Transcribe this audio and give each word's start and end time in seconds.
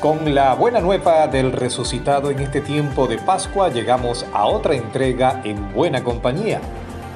Con 0.00 0.34
la 0.34 0.54
buena 0.54 0.80
nueva 0.80 1.26
del 1.26 1.52
resucitado 1.52 2.30
en 2.30 2.40
este 2.40 2.62
tiempo 2.62 3.06
de 3.06 3.18
Pascua 3.18 3.68
llegamos 3.68 4.24
a 4.32 4.46
otra 4.46 4.74
entrega 4.74 5.42
en 5.44 5.74
buena 5.74 6.02
compañía. 6.02 6.62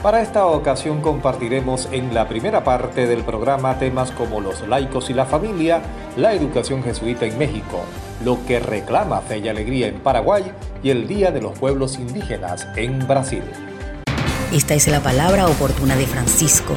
Para 0.03 0.21
esta 0.21 0.45
ocasión 0.45 1.01
compartiremos 1.01 1.89
en 1.93 2.13
la 2.13 2.29
primera 2.29 2.63
parte 2.63 3.07
del 3.07 3.25
programa 3.25 3.79
temas 3.79 4.11
como 4.11 4.43
los 4.43 4.69
laicos 4.69 5.09
y 5.09 5.15
la 5.15 5.25
familia, 5.25 5.81
la 6.19 6.35
educación 6.35 6.83
jesuita 6.83 7.25
en 7.25 7.39
México, 7.39 7.87
lo 8.23 8.45
que 8.45 8.61
reclama 8.61 9.23
fe 9.23 9.39
y 9.39 9.49
alegría 9.49 9.87
en 9.87 10.01
Paraguay 10.01 10.45
y 10.83 10.91
el 10.91 11.09
Día 11.09 11.31
de 11.31 11.41
los 11.41 11.59
Pueblos 11.59 11.99
Indígenas 11.99 12.69
en 12.77 13.07
Brasil. 13.09 13.45
Esta 14.53 14.75
es 14.75 14.89
la 14.89 15.01
palabra 15.01 15.47
oportuna 15.47 15.97
de 15.97 16.07
Francisco. 16.07 16.75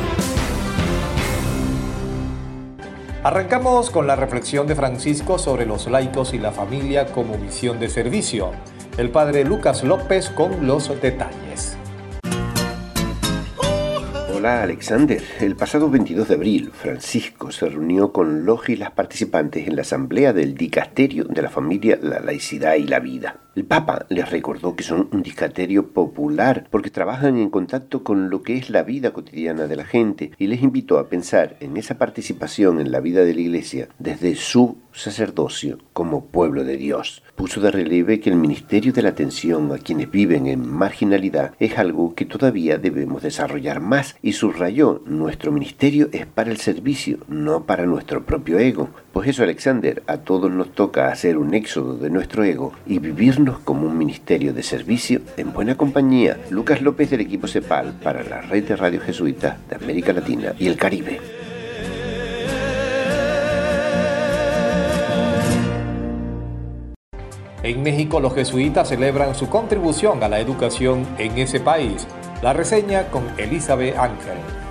Arrancamos 3.27 3.90
con 3.90 4.08
la 4.08 4.16
reflexión 4.16 4.67
de 4.67 4.76
Francisco 4.76 5.38
sobre 5.38 5.66
los 5.66 5.88
laicos 5.88 6.34
y 6.34 6.38
la 6.38 6.54
familia 6.54 7.08
como 7.08 7.38
misión 7.38 7.77
de 7.77 7.90
servicio. 7.90 8.52
El 8.98 9.09
padre 9.09 9.44
Lucas 9.44 9.84
López 9.84 10.30
con 10.30 10.66
los 10.66 10.88
detalles. 11.02 11.76
Hola 14.33 14.64
Alexander. 14.64 15.22
El 15.42 15.58
pasado 15.58 15.89
22 15.89 16.30
de 16.30 16.36
abril, 16.36 16.72
Francisco 16.72 17.52
se 17.52 17.67
reunió 17.67 18.14
con 18.14 18.45
los 18.45 18.70
y 18.70 18.78
las 18.78 18.92
participantes 18.92 19.67
en 19.67 19.75
la 19.75 19.81
asamblea 19.81 20.31
del 20.31 20.55
Dicasterio 20.55 21.25
de 21.25 21.42
la 21.42 21.50
Familia, 21.50 22.00
la 22.02 22.22
Laicidad 22.22 22.75
y 22.75 22.88
la 22.88 23.02
Vida. 23.02 23.42
El 23.58 23.66
Papa 23.66 24.05
les 24.09 24.30
recordó 24.30 24.75
que 24.75 24.83
son 24.83 25.09
un 25.11 25.23
dicasterio 25.23 25.88
popular 25.88 26.67
porque 26.69 26.91
trabajan 26.91 27.39
en 27.39 27.50
contacto 27.50 28.03
con 28.03 28.30
lo 28.30 28.44
que 28.44 28.55
es 28.55 28.69
la 28.69 28.83
vida 28.83 29.14
cotidiana 29.14 29.66
de 29.66 29.75
la 29.75 29.83
gente 29.83 30.30
y 30.38 30.45
les 30.45 30.61
invitó 30.61 30.99
a 30.99 31.09
pensar 31.09 31.58
en 31.59 31.75
esa 31.75 31.97
participación 31.97 32.80
en 32.80 32.91
la 32.91 32.99
vida 32.99 33.25
de 33.25 33.33
la 33.33 33.41
Iglesia 33.41 33.89
desde 33.97 34.36
su 34.36 34.77
sacerdocio 34.97 35.80
como 35.94 36.25
pueblo 36.25 36.64
de 36.64 36.77
Dios. 36.77 37.23
Puso 37.36 37.61
de 37.61 37.72
relieve 37.72 38.19
que 38.19 38.30
el 38.30 38.36
ministerio 38.36 38.94
de 38.94 39.02
la 39.02 39.09
atención 39.09 39.71
a 39.71 39.77
quienes 39.77 40.09
viven 40.09 40.47
en 40.47 40.67
marginalidad 40.67 41.53
es 41.59 41.77
algo 41.77 42.16
que 42.16 42.25
todavía 42.25 42.77
debemos 42.77 43.21
desarrollar 43.21 43.80
más 43.80 44.16
y 44.21 44.33
subrayó, 44.33 45.02
nuestro 45.05 45.52
ministerio 45.52 46.09
es 46.11 46.25
para 46.25 46.52
el 46.52 46.58
servicio, 46.58 47.19
no 47.27 47.66
para 47.66 47.86
nuestro 47.86 48.23
propio 48.23 48.59
ego. 48.59 48.89
Pues 49.14 49.30
eso, 49.30 49.44
Alexander, 49.44 50.03
a 50.08 50.17
todos 50.17 50.52
nos 50.52 50.71
toca 50.73 51.11
hacer 51.11 51.38
un 51.38 51.53
éxodo 51.53 51.97
de 51.97 52.09
nuestro 52.09 52.44
ego 52.44 52.73
y 52.86 52.99
como 53.56 53.88
un 53.88 53.98
ministerio 53.98 54.53
de 54.53 54.64
servicio 54.64 55.22
en 55.38 55.53
buena 55.53 55.76
compañía. 55.76 56.38
Lucas 56.50 56.81
López 56.81 57.09
del 57.09 57.22
equipo 57.22 57.48
CEPAL 57.48 57.94
para 58.04 58.23
la 58.23 58.42
red 58.42 58.66
de 58.66 58.76
radio 58.76 59.00
jesuita 59.00 59.58
de 59.70 59.76
América 59.76 60.14
Latina 60.14 60.54
y 60.59 60.67
el 60.67 60.76
Caribe. 60.76 61.20
En 67.64 67.84
México 67.84 68.20
los 68.20 68.34
jesuitas 68.34 68.89
celebran 68.89 69.36
su 69.36 69.50
contribución 69.50 70.23
a 70.23 70.30
la 70.30 70.39
educación 70.39 71.06
en 71.17 71.38
ese 71.38 71.59
país. 71.59 72.08
La 72.42 72.54
reseña 72.54 73.08
con 73.09 73.23
Elizabeth 73.38 73.98
Ángel. 73.98 74.67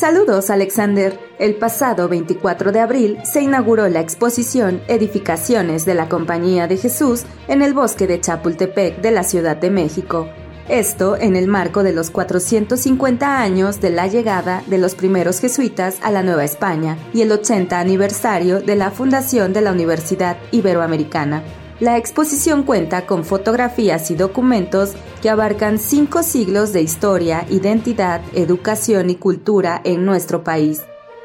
Saludos 0.00 0.48
Alexander. 0.48 1.20
El 1.38 1.56
pasado 1.56 2.08
24 2.08 2.72
de 2.72 2.80
abril 2.80 3.18
se 3.22 3.42
inauguró 3.42 3.86
la 3.90 4.00
exposición 4.00 4.80
Edificaciones 4.88 5.84
de 5.84 5.92
la 5.92 6.08
Compañía 6.08 6.66
de 6.66 6.78
Jesús 6.78 7.24
en 7.48 7.60
el 7.60 7.74
bosque 7.74 8.06
de 8.06 8.18
Chapultepec 8.18 9.02
de 9.02 9.10
la 9.10 9.24
Ciudad 9.24 9.58
de 9.58 9.68
México. 9.68 10.26
Esto 10.70 11.18
en 11.18 11.36
el 11.36 11.48
marco 11.48 11.82
de 11.82 11.92
los 11.92 12.10
450 12.10 13.42
años 13.42 13.82
de 13.82 13.90
la 13.90 14.06
llegada 14.06 14.62
de 14.68 14.78
los 14.78 14.94
primeros 14.94 15.38
jesuitas 15.38 15.98
a 16.00 16.10
la 16.10 16.22
Nueva 16.22 16.44
España 16.44 16.96
y 17.12 17.20
el 17.20 17.30
80 17.30 17.78
aniversario 17.78 18.62
de 18.62 18.76
la 18.76 18.90
fundación 18.90 19.52
de 19.52 19.60
la 19.60 19.72
Universidad 19.72 20.38
Iberoamericana. 20.50 21.42
La 21.80 21.96
exposición 21.96 22.64
cuenta 22.64 23.06
con 23.06 23.24
fotografías 23.24 24.10
y 24.10 24.14
documentos 24.14 24.92
que 25.22 25.30
abarcan 25.30 25.78
cinco 25.78 26.22
siglos 26.22 26.74
de 26.74 26.82
historia, 26.82 27.46
identidad, 27.48 28.20
educación 28.34 29.08
y 29.08 29.14
cultura 29.14 29.80
en 29.82 30.04
nuestro 30.04 30.44
país. 30.44 30.82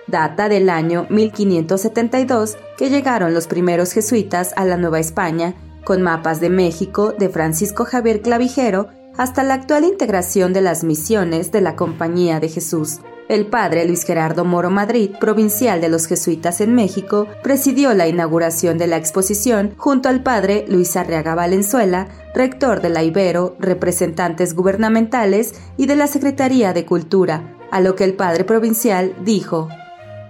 Data 0.07 0.47
del 0.47 0.69
año 0.69 1.07
1572 1.09 2.57
que 2.77 2.89
llegaron 2.89 3.33
los 3.33 3.47
primeros 3.47 3.91
jesuitas 3.91 4.53
a 4.55 4.63
la 4.63 4.77
Nueva 4.77 4.99
España, 4.99 5.55
con 5.83 6.01
mapas 6.01 6.39
de 6.39 6.49
México 6.49 7.11
de 7.11 7.27
Francisco 7.27 7.83
Javier 7.83 8.21
Clavijero 8.21 8.87
hasta 9.17 9.43
la 9.43 9.55
actual 9.55 9.83
integración 9.83 10.53
de 10.53 10.61
las 10.61 10.85
misiones 10.85 11.51
de 11.51 11.59
la 11.59 11.75
Compañía 11.75 12.39
de 12.39 12.47
Jesús. 12.47 12.99
El 13.27 13.47
padre 13.47 13.87
Luis 13.87 14.03
Gerardo 14.03 14.45
Moro 14.45 14.69
Madrid, 14.69 15.09
provincial 15.19 15.81
de 15.81 15.89
los 15.89 16.05
jesuitas 16.05 16.61
en 16.61 16.75
México, 16.75 17.27
presidió 17.41 17.91
la 17.95 18.07
inauguración 18.07 18.77
de 18.77 18.85
la 18.85 18.97
exposición 18.97 19.73
junto 19.77 20.09
al 20.09 20.21
padre 20.21 20.63
Luis 20.67 20.95
Arriaga 20.95 21.33
Valenzuela, 21.33 22.07
rector 22.35 22.81
de 22.81 22.89
la 22.89 23.03
Ibero, 23.03 23.55
representantes 23.59 24.53
gubernamentales 24.53 25.55
y 25.75 25.87
de 25.87 25.95
la 25.95 26.05
Secretaría 26.05 26.71
de 26.73 26.85
Cultura, 26.85 27.57
a 27.71 27.81
lo 27.81 27.95
que 27.95 28.03
el 28.03 28.13
padre 28.13 28.43
provincial 28.43 29.15
dijo. 29.25 29.69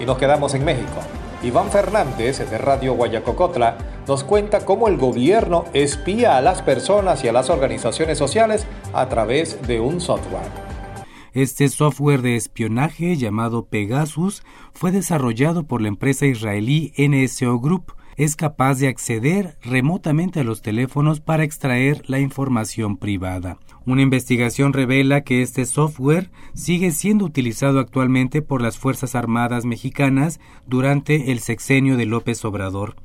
Y 0.00 0.04
nos 0.04 0.18
quedamos 0.18 0.52
en 0.54 0.64
México. 0.64 1.00
Iván 1.44 1.70
Fernández 1.70 2.38
de 2.38 2.56
Radio 2.56 2.94
Guayacocotla 2.94 3.76
nos 4.08 4.24
cuenta 4.24 4.64
cómo 4.64 4.88
el 4.88 4.96
gobierno 4.96 5.66
espía 5.74 6.38
a 6.38 6.40
las 6.40 6.62
personas 6.62 7.22
y 7.22 7.28
a 7.28 7.34
las 7.34 7.50
organizaciones 7.50 8.16
sociales 8.16 8.66
a 8.94 9.10
través 9.10 9.60
de 9.66 9.78
un 9.78 10.00
software. 10.00 10.48
Este 11.34 11.68
software 11.68 12.22
de 12.22 12.36
espionaje 12.36 13.16
llamado 13.16 13.66
Pegasus 13.66 14.42
fue 14.72 14.90
desarrollado 14.90 15.66
por 15.66 15.82
la 15.82 15.88
empresa 15.88 16.24
israelí 16.24 16.94
NSO 16.96 17.58
Group. 17.60 17.92
Es 18.16 18.36
capaz 18.36 18.76
de 18.76 18.88
acceder 18.88 19.58
remotamente 19.60 20.40
a 20.40 20.44
los 20.44 20.62
teléfonos 20.62 21.20
para 21.20 21.44
extraer 21.44 22.08
la 22.08 22.20
información 22.20 22.96
privada. 22.96 23.58
Una 23.86 24.00
investigación 24.00 24.72
revela 24.72 25.22
que 25.22 25.42
este 25.42 25.66
software 25.66 26.30
sigue 26.54 26.90
siendo 26.90 27.26
utilizado 27.26 27.80
actualmente 27.80 28.40
por 28.40 28.62
las 28.62 28.78
Fuerzas 28.78 29.14
Armadas 29.14 29.66
mexicanas 29.66 30.40
durante 30.66 31.32
el 31.32 31.40
sexenio 31.40 31.98
de 31.98 32.06
López 32.06 32.42
Obrador. 32.46 32.96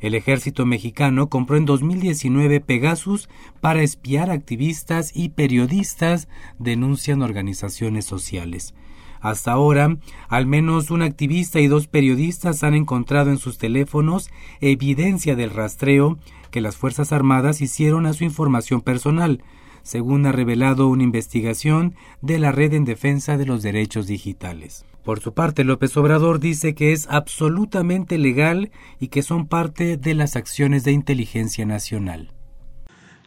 El 0.00 0.16
ejército 0.16 0.66
mexicano 0.66 1.28
compró 1.28 1.56
en 1.56 1.66
2019 1.66 2.60
Pegasus 2.60 3.28
para 3.60 3.82
espiar 3.82 4.30
activistas 4.30 5.12
y 5.14 5.28
periodistas, 5.28 6.28
denuncian 6.58 7.22
organizaciones 7.22 8.04
sociales. 8.04 8.74
Hasta 9.20 9.52
ahora, 9.52 9.96
al 10.28 10.46
menos 10.46 10.90
un 10.90 11.00
activista 11.00 11.60
y 11.60 11.68
dos 11.68 11.86
periodistas 11.86 12.62
han 12.62 12.74
encontrado 12.74 13.30
en 13.30 13.38
sus 13.38 13.56
teléfonos 13.56 14.30
evidencia 14.60 15.36
del 15.36 15.50
rastreo 15.50 16.18
que 16.50 16.60
las 16.60 16.76
Fuerzas 16.76 17.12
Armadas 17.12 17.62
hicieron 17.62 18.04
a 18.04 18.12
su 18.12 18.24
información 18.24 18.82
personal, 18.82 19.42
según 19.84 20.26
ha 20.26 20.32
revelado 20.32 20.88
una 20.88 21.04
investigación 21.04 21.94
de 22.20 22.40
la 22.40 22.50
Red 22.50 22.72
en 22.72 22.84
Defensa 22.84 23.36
de 23.36 23.46
los 23.46 23.62
Derechos 23.62 24.08
Digitales. 24.08 24.84
Por 25.04 25.20
su 25.20 25.34
parte, 25.34 25.64
López 25.64 25.96
Obrador 25.98 26.40
dice 26.40 26.74
que 26.74 26.92
es 26.92 27.06
absolutamente 27.10 28.16
legal 28.16 28.72
y 28.98 29.08
que 29.08 29.22
son 29.22 29.46
parte 29.46 29.98
de 29.98 30.14
las 30.14 30.34
acciones 30.34 30.82
de 30.82 30.92
inteligencia 30.92 31.66
nacional. 31.66 32.32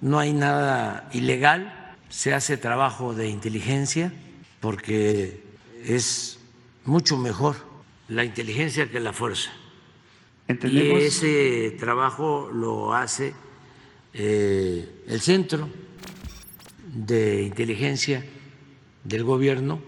No 0.01 0.18
hay 0.18 0.33
nada 0.33 1.07
ilegal, 1.13 1.95
se 2.09 2.33
hace 2.33 2.57
trabajo 2.57 3.13
de 3.13 3.30
inteligencia 3.30 4.12
porque 4.59 5.44
es 5.86 6.39
mucho 6.83 7.18
mejor 7.18 7.56
la 8.07 8.24
inteligencia 8.25 8.89
que 8.89 9.00
la 9.00 9.13
fuerza. 9.13 9.51
Y 10.48 10.92
ese 10.94 11.75
trabajo 11.80 12.50
lo 12.51 12.95
hace 12.95 13.33
eh, 14.13 15.04
el 15.07 15.21
Centro 15.21 15.69
de 17.05 17.44
Inteligencia 17.44 18.25
del 19.03 19.23
Gobierno 19.23 19.79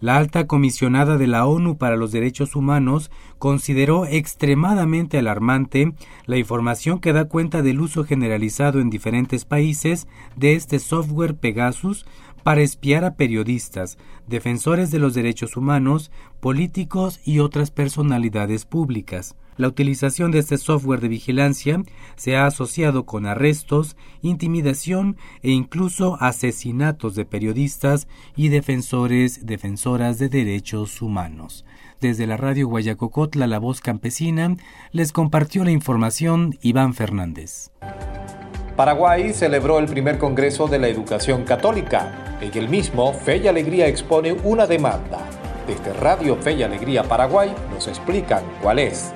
la 0.00 0.16
alta 0.16 0.46
comisionada 0.46 1.18
de 1.18 1.26
la 1.26 1.46
ONU 1.46 1.76
para 1.76 1.96
los 1.96 2.10
Derechos 2.10 2.56
Humanos 2.56 3.10
consideró 3.38 4.06
extremadamente 4.06 5.18
alarmante 5.18 5.92
la 6.24 6.38
información 6.38 7.00
que 7.00 7.12
da 7.12 7.26
cuenta 7.26 7.60
del 7.60 7.82
uso 7.82 8.04
generalizado 8.04 8.80
en 8.80 8.88
diferentes 8.88 9.44
países 9.44 10.08
de 10.36 10.54
este 10.54 10.78
software 10.78 11.36
Pegasus 11.36 12.06
para 12.42 12.62
espiar 12.62 13.04
a 13.04 13.16
periodistas, 13.16 13.98
defensores 14.26 14.90
de 14.90 15.00
los 15.00 15.12
derechos 15.12 15.58
humanos, 15.58 16.10
políticos 16.40 17.20
y 17.26 17.40
otras 17.40 17.70
personalidades 17.70 18.64
públicas. 18.64 19.36
La 19.60 19.68
utilización 19.68 20.30
de 20.30 20.38
este 20.38 20.56
software 20.56 21.02
de 21.02 21.08
vigilancia 21.08 21.82
se 22.16 22.34
ha 22.34 22.46
asociado 22.46 23.04
con 23.04 23.26
arrestos, 23.26 23.94
intimidación 24.22 25.18
e 25.42 25.50
incluso 25.50 26.16
asesinatos 26.18 27.14
de 27.14 27.26
periodistas 27.26 28.08
y 28.34 28.48
defensores, 28.48 29.44
defensoras 29.44 30.18
de 30.18 30.30
derechos 30.30 31.02
humanos. 31.02 31.66
Desde 32.00 32.26
la 32.26 32.38
radio 32.38 32.68
Guayacocotla, 32.68 33.46
la 33.46 33.58
voz 33.58 33.82
campesina, 33.82 34.56
les 34.92 35.12
compartió 35.12 35.62
la 35.62 35.72
información 35.72 36.56
Iván 36.62 36.94
Fernández. 36.94 37.70
Paraguay 38.76 39.34
celebró 39.34 39.78
el 39.78 39.88
primer 39.88 40.16
Congreso 40.16 40.68
de 40.68 40.78
la 40.78 40.88
Educación 40.88 41.44
Católica. 41.44 42.38
En 42.40 42.56
el 42.56 42.70
mismo, 42.70 43.12
Fe 43.12 43.36
y 43.36 43.46
Alegría 43.46 43.88
expone 43.88 44.32
una 44.32 44.66
demanda. 44.66 45.18
Desde 45.66 45.92
Radio 46.00 46.36
Fe 46.36 46.52
y 46.52 46.62
Alegría 46.62 47.02
Paraguay 47.02 47.54
nos 47.70 47.88
explican 47.88 48.42
cuál 48.62 48.78
es. 48.78 49.12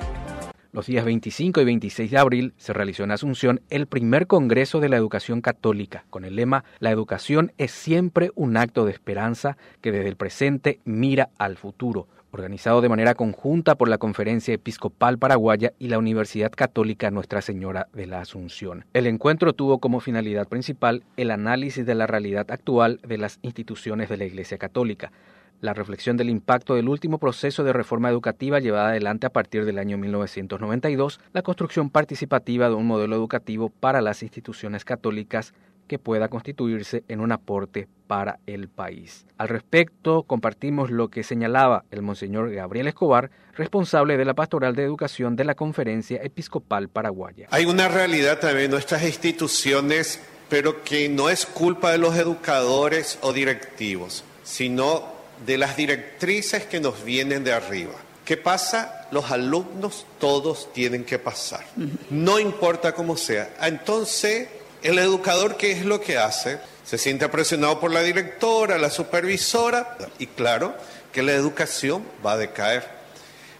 Los 0.75 0.87
días 0.87 1.05
25 1.05 1.61
y 1.61 1.63
26 1.63 2.11
de 2.11 2.17
abril 2.17 2.53
se 2.57 2.73
realizó 2.73 3.05
en 3.05 3.11
Asunción 3.11 3.61
el 3.69 3.87
primer 3.87 4.27
Congreso 4.27 4.81
de 4.81 4.89
la 4.89 4.97
Educación 4.97 5.39
Católica, 5.39 6.03
con 6.09 6.25
el 6.25 6.35
lema 6.35 6.65
La 6.79 6.91
educación 6.91 7.53
es 7.57 7.71
siempre 7.71 8.31
un 8.35 8.57
acto 8.57 8.83
de 8.83 8.91
esperanza 8.91 9.55
que 9.79 9.93
desde 9.93 10.09
el 10.09 10.17
presente 10.17 10.81
mira 10.83 11.29
al 11.37 11.55
futuro 11.55 12.09
organizado 12.35 12.81
de 12.81 12.89
manera 12.89 13.15
conjunta 13.15 13.75
por 13.75 13.87
la 13.87 13.97
Conferencia 13.97 14.53
Episcopal 14.53 15.17
Paraguaya 15.17 15.71
y 15.79 15.87
la 15.87 15.97
Universidad 15.97 16.51
Católica 16.51 17.09
Nuestra 17.09 17.41
Señora 17.41 17.87
de 17.93 18.07
la 18.07 18.19
Asunción. 18.19 18.83
El 18.91 19.07
encuentro 19.07 19.53
tuvo 19.53 19.79
como 19.79 20.01
finalidad 20.01 20.49
principal 20.49 21.03
el 21.15 21.31
análisis 21.31 21.85
de 21.85 21.95
la 21.95 22.07
realidad 22.07 22.51
actual 22.51 22.99
de 23.07 23.17
las 23.17 23.39
instituciones 23.41 24.09
de 24.09 24.17
la 24.17 24.25
Iglesia 24.25 24.57
Católica, 24.57 25.13
la 25.61 25.73
reflexión 25.73 26.17
del 26.17 26.29
impacto 26.29 26.75
del 26.75 26.89
último 26.89 27.17
proceso 27.17 27.63
de 27.63 27.73
reforma 27.73 28.09
educativa 28.09 28.59
llevada 28.59 28.89
adelante 28.89 29.27
a 29.27 29.31
partir 29.31 29.65
del 29.65 29.79
año 29.79 29.97
1992, 29.97 31.19
la 31.33 31.41
construcción 31.41 31.89
participativa 31.89 32.69
de 32.69 32.75
un 32.75 32.87
modelo 32.87 33.15
educativo 33.15 33.69
para 33.69 34.01
las 34.01 34.23
instituciones 34.23 34.85
católicas 34.85 35.53
que 35.87 35.99
pueda 35.99 36.29
constituirse 36.29 37.03
en 37.07 37.19
un 37.19 37.31
aporte 37.31 37.87
para 38.07 38.39
el 38.45 38.67
país. 38.67 39.25
Al 39.37 39.49
respecto, 39.49 40.23
compartimos 40.23 40.91
lo 40.91 41.09
que 41.09 41.23
señalaba 41.23 41.85
el 41.91 42.01
Monseñor 42.01 42.51
Gabriel 42.51 42.87
Escobar, 42.87 43.31
responsable 43.55 44.17
de 44.17 44.25
la 44.25 44.33
Pastoral 44.33 44.75
de 44.75 44.83
Educación 44.83 45.35
de 45.35 45.45
la 45.45 45.55
Conferencia 45.55 46.21
Episcopal 46.21 46.89
Paraguaya. 46.89 47.47
Hay 47.51 47.65
una 47.65 47.87
realidad 47.87 48.39
también 48.39 48.71
nuestras 48.71 49.03
instituciones, 49.03 50.21
pero 50.49 50.83
que 50.83 51.09
no 51.09 51.29
es 51.29 51.45
culpa 51.45 51.91
de 51.91 51.97
los 51.97 52.15
educadores 52.17 53.19
o 53.21 53.33
directivos, 53.33 54.23
sino 54.43 55.14
de 55.45 55.57
las 55.57 55.75
directrices 55.75 56.65
que 56.65 56.79
nos 56.79 57.03
vienen 57.03 57.43
de 57.43 57.53
arriba. 57.53 57.93
¿Qué 58.25 58.37
pasa? 58.37 59.07
Los 59.11 59.31
alumnos 59.31 60.05
todos 60.19 60.73
tienen 60.73 61.05
que 61.05 61.19
pasar. 61.19 61.63
No 62.09 62.39
importa 62.39 62.93
cómo 62.93 63.17
sea. 63.17 63.53
Entonces, 63.61 64.47
el 64.81 64.97
educador, 64.97 65.57
¿qué 65.57 65.71
es 65.71 65.85
lo 65.85 66.01
que 66.01 66.17
hace? 66.17 66.59
Se 66.83 66.97
siente 66.97 67.29
presionado 67.29 67.79
por 67.79 67.91
la 67.91 68.01
directora, 68.01 68.77
la 68.77 68.89
supervisora, 68.89 69.97
y 70.17 70.27
claro 70.27 70.75
que 71.11 71.23
la 71.23 71.33
educación 71.33 72.03
va 72.25 72.33
a 72.33 72.37
decaer. 72.37 72.87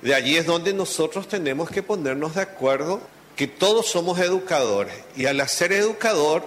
De 0.02 0.14
allí 0.14 0.36
es 0.36 0.46
donde 0.46 0.74
nosotros 0.74 1.28
tenemos 1.28 1.70
que 1.70 1.84
ponernos 1.84 2.36
de 2.36 2.42
acuerdo 2.42 3.02
que 3.36 3.48
todos 3.48 3.88
somos 3.88 4.20
educadores 4.20 4.96
y 5.16 5.26
al 5.26 5.48
ser 5.50 5.74
educador 5.74 6.44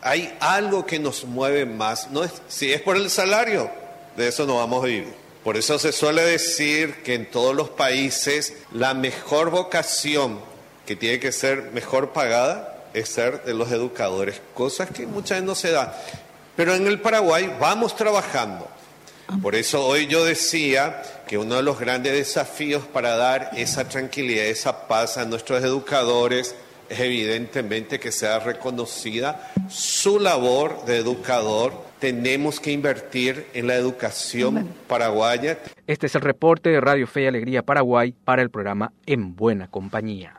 hay 0.00 0.36
algo 0.40 0.84
que 0.84 0.98
nos 0.98 1.24
mueve 1.24 1.64
más. 1.64 2.10
No 2.10 2.24
es, 2.24 2.32
si 2.48 2.72
es 2.72 2.80
por 2.80 2.96
el 2.96 3.08
salario, 3.08 3.70
de 4.16 4.28
eso 4.28 4.46
no 4.46 4.56
vamos 4.56 4.84
a 4.84 4.86
vivir. 4.86 5.14
Por 5.44 5.56
eso 5.56 5.78
se 5.78 5.92
suele 5.92 6.22
decir 6.22 7.02
que 7.02 7.14
en 7.14 7.30
todos 7.30 7.54
los 7.54 7.68
países 7.70 8.54
la 8.72 8.94
mejor 8.94 9.50
vocación 9.50 10.40
que 10.86 10.96
tiene 10.96 11.18
que 11.18 11.32
ser 11.32 11.70
mejor 11.72 12.12
pagada 12.12 12.84
es 12.94 13.08
ser 13.08 13.44
de 13.44 13.54
los 13.54 13.72
educadores, 13.72 14.40
cosas 14.54 14.90
que 14.90 15.06
muchas 15.06 15.38
veces 15.38 15.44
no 15.44 15.54
se 15.54 15.70
dan. 15.70 15.92
Pero 16.56 16.74
en 16.74 16.86
el 16.86 17.00
Paraguay 17.00 17.54
vamos 17.58 17.96
trabajando. 17.96 18.68
Por 19.40 19.54
eso 19.54 19.86
hoy 19.86 20.06
yo 20.06 20.24
decía 20.24 21.02
que 21.26 21.38
uno 21.38 21.56
de 21.56 21.62
los 21.62 21.78
grandes 21.78 22.12
desafíos 22.12 22.84
para 22.84 23.16
dar 23.16 23.50
esa 23.56 23.88
tranquilidad, 23.88 24.44
esa 24.44 24.86
paz 24.86 25.16
a 25.16 25.24
nuestros 25.24 25.64
educadores 25.64 26.54
es 26.88 27.00
evidentemente 27.00 27.98
que 27.98 28.12
sea 28.12 28.40
reconocida 28.40 29.50
su 29.70 30.20
labor 30.20 30.84
de 30.84 30.98
educador. 30.98 31.72
Tenemos 32.02 32.58
que 32.58 32.72
invertir 32.72 33.46
en 33.54 33.68
la 33.68 33.76
educación 33.76 34.68
paraguaya. 34.88 35.58
Este 35.86 36.06
es 36.06 36.14
el 36.16 36.22
reporte 36.22 36.70
de 36.70 36.80
Radio 36.80 37.06
Fe 37.06 37.22
y 37.22 37.26
Alegría 37.26 37.62
Paraguay 37.62 38.12
para 38.24 38.42
el 38.42 38.50
programa 38.50 38.92
En 39.06 39.36
Buena 39.36 39.68
Compañía. 39.68 40.34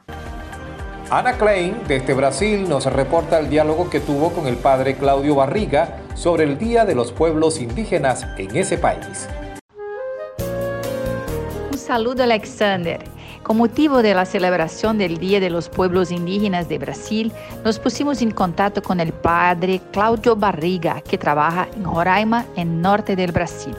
Ana 1.10 1.38
Klein, 1.38 1.78
desde 1.88 2.14
Brasil, 2.16 2.68
nos 2.68 2.86
reporta 2.88 3.40
el 3.40 3.50
diálogo 3.50 3.90
que 3.90 4.02
tuvo 4.02 4.34
con 4.34 4.48
el 4.48 4.58
padre 4.58 4.98
Claudio 4.98 5.36
Barriga 5.36 6.00
sobre 6.16 6.44
el 6.44 6.58
Día 6.58 6.84
de 6.84 6.96
los 6.96 7.14
Pueblos 7.14 7.62
Indígenas 7.62 8.28
en 8.38 8.54
ese 8.58 8.78
país. 8.78 9.30
Un 11.72 11.78
saludo, 11.78 12.24
Alexander. 12.24 13.00
Con 13.44 13.58
motivo 13.58 14.02
de 14.02 14.14
la 14.14 14.26
celebración 14.26 14.98
del 14.98 15.18
Día 15.18 15.42
de 15.42 15.50
los 15.50 15.68
Pueblos 15.68 16.12
Indígenas 16.12 16.70
de 16.70 16.78
Brasil, 16.78 17.34
nos 17.66 17.78
pusimos 17.78 18.22
en 18.22 18.32
contacto 18.32 18.82
con 18.82 19.02
el 19.02 19.12
padre 19.12 19.82
Claudio 19.92 20.38
Barriga, 20.38 21.02
que 21.02 21.18
trabaja 21.18 21.68
en 21.76 21.84
Roraima, 21.84 22.46
en 22.56 22.82
norte 22.82 23.18
del 23.18 23.34
Brasil. 23.34 23.76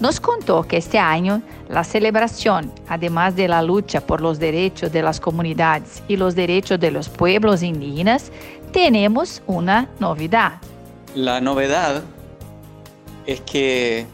Nos 0.00 0.20
contó 0.20 0.62
que 0.62 0.76
este 0.76 0.96
año 0.96 1.42
la 1.68 1.82
celebración, 1.82 2.72
además 2.86 3.34
de 3.34 3.48
la 3.48 3.62
lucha 3.62 4.00
por 4.00 4.20
los 4.20 4.38
derechos 4.38 4.92
de 4.92 5.02
las 5.02 5.18
comunidades 5.18 6.04
y 6.06 6.16
los 6.16 6.36
derechos 6.36 6.78
de 6.78 6.92
los 6.92 7.08
pueblos 7.08 7.64
indígenas, 7.64 8.30
tenemos 8.72 9.42
una 9.48 9.88
novedad. 9.98 10.60
La 11.16 11.40
novedad 11.40 12.04
es 13.26 13.40
que 13.40 14.06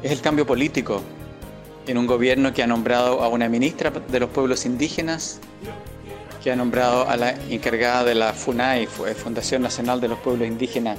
es 0.00 0.12
el 0.12 0.20
cambio 0.20 0.46
político 0.46 1.02
en 1.86 1.98
un 1.98 2.06
gobierno 2.06 2.52
que 2.52 2.62
ha 2.62 2.66
nombrado 2.66 3.22
a 3.22 3.28
una 3.28 3.48
ministra 3.48 3.90
de 3.90 4.20
los 4.20 4.30
pueblos 4.30 4.66
indígenas, 4.66 5.40
que 6.42 6.50
ha 6.50 6.56
nombrado 6.56 7.08
a 7.08 7.16
la 7.16 7.34
encargada 7.50 8.04
de 8.04 8.14
la 8.14 8.32
FUNAI, 8.32 8.86
Fundación 8.86 9.62
Nacional 9.62 10.00
de 10.00 10.08
los 10.08 10.18
Pueblos 10.18 10.48
Indígenas, 10.48 10.98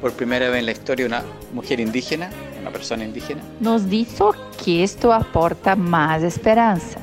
por 0.00 0.12
primera 0.12 0.48
vez 0.48 0.60
en 0.60 0.66
la 0.66 0.72
historia 0.72 1.06
una 1.06 1.24
mujer 1.52 1.80
indígena, 1.80 2.30
una 2.60 2.70
persona 2.70 3.04
indígena. 3.04 3.42
Nos 3.60 3.88
dijo 3.88 4.34
que 4.64 4.84
esto 4.84 5.12
aporta 5.12 5.76
más 5.76 6.22
esperanza. 6.22 7.00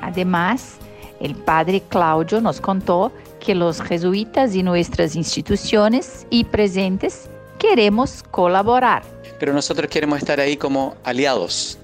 Además, 0.00 0.76
el 1.20 1.34
padre 1.34 1.82
Claudio 1.88 2.40
nos 2.40 2.60
contó 2.60 3.12
que 3.40 3.54
los 3.54 3.80
jesuitas 3.80 4.54
y 4.54 4.62
nuestras 4.62 5.14
instituciones 5.14 6.26
y 6.30 6.44
presentes 6.44 7.28
queremos 7.58 8.22
colaborar. 8.30 9.02
Pero 9.38 9.52
nosotros 9.52 9.90
queremos 9.90 10.18
estar 10.18 10.40
ahí 10.40 10.56
como 10.56 10.96
aliados, 11.04 11.78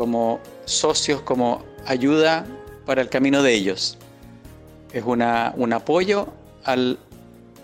como 0.00 0.40
socios, 0.64 1.20
como 1.20 1.62
ayuda 1.86 2.46
para 2.86 3.02
el 3.02 3.10
camino 3.10 3.42
de 3.42 3.52
ellos. 3.52 3.98
Es 4.94 5.04
una, 5.04 5.52
un 5.58 5.74
apoyo 5.74 6.28
al, 6.64 6.98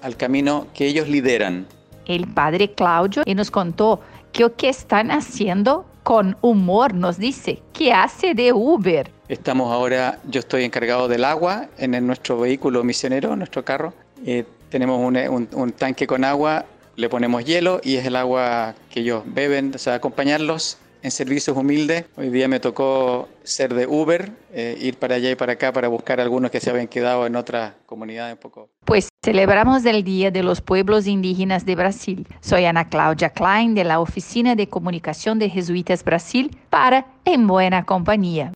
al 0.02 0.18
camino 0.18 0.66
que 0.74 0.86
ellos 0.86 1.08
lideran 1.08 1.66
el 2.04 2.26
padre 2.28 2.74
Claudio 2.74 3.22
y 3.24 3.34
nos 3.34 3.50
contó 3.50 4.02
que 4.32 4.42
lo 4.42 4.54
que 4.54 4.68
están 4.68 5.10
haciendo 5.10 5.86
con 6.02 6.36
humor, 6.42 6.92
nos 6.92 7.16
dice, 7.16 7.62
que 7.72 7.94
hace 7.94 8.34
de 8.34 8.52
Uber. 8.52 9.10
Estamos 9.30 9.72
ahora, 9.72 10.20
yo 10.28 10.40
estoy 10.40 10.64
encargado 10.64 11.08
del 11.08 11.24
agua 11.24 11.70
en 11.78 12.06
nuestro 12.06 12.38
vehículo 12.38 12.84
misionero, 12.84 13.34
nuestro 13.34 13.64
carro. 13.64 13.94
Eh, 14.26 14.44
tenemos 14.68 15.00
un, 15.00 15.48
un, 15.52 15.72
tanque 15.72 16.06
con 16.06 16.22
agua, 16.22 16.66
le 16.96 17.08
ponemos 17.08 17.46
hielo 17.46 17.80
y 17.82 17.96
es 17.96 18.04
el 18.04 18.14
agua 18.14 18.74
que 18.90 19.00
ellos 19.00 19.22
beben, 19.24 19.72
o 19.74 19.78
sea, 19.78 19.94
acompañarlos 19.94 20.76
en 21.06 21.12
servicios 21.12 21.56
humildes. 21.56 22.04
Hoy 22.16 22.30
día 22.30 22.48
me 22.48 22.58
tocó 22.58 23.28
ser 23.44 23.72
de 23.74 23.86
Uber, 23.86 24.32
eh, 24.52 24.76
ir 24.80 24.98
para 24.98 25.14
allá 25.14 25.30
y 25.30 25.36
para 25.36 25.52
acá 25.52 25.72
para 25.72 25.86
buscar 25.86 26.18
a 26.18 26.24
algunos 26.24 26.50
que 26.50 26.58
se 26.58 26.68
habían 26.68 26.88
quedado 26.88 27.26
en 27.26 27.36
otras 27.36 27.74
comunidades 27.86 28.34
un 28.34 28.40
poco. 28.40 28.68
Pues 28.84 29.08
celebramos 29.24 29.84
el 29.86 30.02
Día 30.02 30.32
de 30.32 30.42
los 30.42 30.60
Pueblos 30.60 31.06
Indígenas 31.06 31.64
de 31.64 31.76
Brasil. 31.76 32.26
Soy 32.40 32.64
Ana 32.64 32.88
Claudia 32.88 33.30
Klein 33.30 33.76
de 33.76 33.84
la 33.84 34.00
Oficina 34.00 34.56
de 34.56 34.68
Comunicación 34.68 35.38
de 35.38 35.48
Jesuitas 35.48 36.02
Brasil 36.02 36.58
para 36.70 37.06
En 37.24 37.46
Buena 37.46 37.84
Compañía. 37.84 38.52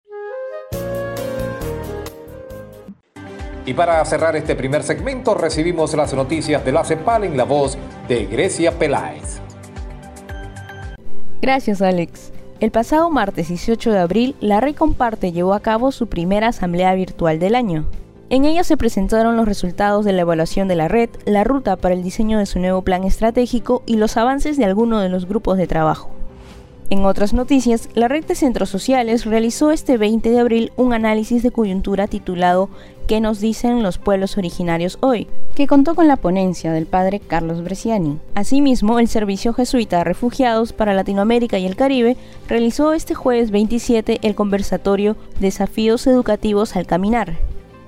Y 3.65 3.75
para 3.75 4.05
cerrar 4.05 4.35
este 4.35 4.57
primer 4.57 4.83
segmento 4.83 5.35
recibimos 5.35 5.95
las 5.95 6.13
noticias 6.15 6.65
de 6.65 6.73
la 6.73 6.83
CEPAL 6.83 7.23
en 7.23 7.37
la 7.37 7.45
voz 7.45 7.79
de 8.09 8.27
Grecia 8.27 8.77
Peláez. 8.77 9.41
Gracias 11.41 11.81
Alex. 11.81 12.33
El 12.61 12.71
pasado 12.73 13.09
martes 13.09 13.49
18 13.49 13.91
de 13.91 13.99
abril, 13.99 14.37
la 14.39 14.61
Recomparte 14.61 15.33
llevó 15.33 15.55
a 15.55 15.61
cabo 15.61 15.93
su 15.93 16.09
primera 16.09 16.49
asamblea 16.49 16.95
virtual 16.95 17.39
del 17.39 17.55
año. 17.55 17.87
En 18.29 18.45
ella 18.45 18.65
se 18.65 18.77
presentaron 18.77 19.35
los 19.39 19.49
resultados 19.49 20.05
de 20.05 20.13
la 20.13 20.21
evaluación 20.21 20.69
de 20.69 20.77
la 20.77 20.87
red, 20.87 21.09
la 21.25 21.43
ruta 21.43 21.77
para 21.77 21.95
el 21.95 22.03
diseño 22.03 22.39
de 22.39 22.45
su 22.45 22.59
nuevo 22.59 22.83
plan 22.83 23.05
estratégico 23.05 23.83
y 23.87 23.97
los 23.97 24.19
avances 24.19 24.59
de 24.59 24.67
algunos 24.67 25.03
de 25.03 25.09
los 25.09 25.27
grupos 25.27 25.57
de 25.57 25.67
trabajo. 25.67 26.11
En 26.91 27.07
otras 27.07 27.33
noticias, 27.33 27.89
la 27.95 28.09
red 28.09 28.27
de 28.27 28.35
centros 28.35 28.69
sociales 28.69 29.25
realizó 29.25 29.71
este 29.71 29.97
20 29.97 30.29
de 30.29 30.39
abril 30.39 30.73
un 30.77 30.93
análisis 30.93 31.43
de 31.43 31.53
coyuntura 31.53 32.09
titulado 32.09 32.69
¿Qué 33.11 33.21
nos 33.21 33.41
dicen 33.41 33.83
los 33.83 33.99
pueblos 33.99 34.39
originarios 34.39 34.97
hoy?, 35.01 35.27
que 35.57 35.67
contó 35.67 35.97
con 35.97 36.07
la 36.07 36.15
ponencia 36.15 36.71
del 36.71 36.87
padre 36.87 37.19
Carlos 37.19 37.65
Bresciani. 37.65 38.21
Asimismo, 38.37 39.01
el 39.01 39.09
Servicio 39.09 39.53
Jesuita 39.53 39.99
de 39.99 40.05
Refugiados 40.05 40.73
para 40.73 40.95
Latinoamérica 40.95 41.59
y 41.59 41.67
el 41.67 41.75
Caribe 41.75 42.17
realizó 42.47 42.93
este 42.93 43.15
jueves 43.15 43.51
27 43.51 44.21
el 44.23 44.37
conversatorio 44.37 45.17
Desafíos 45.41 46.07
Educativos 46.07 46.77
al 46.77 46.87
Caminar, 46.87 47.37